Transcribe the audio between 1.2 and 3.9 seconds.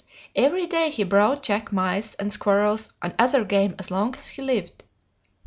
Jack mice and squirrels and other game